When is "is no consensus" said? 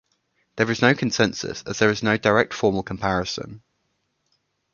0.71-1.61